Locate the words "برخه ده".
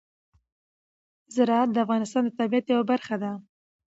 2.91-3.31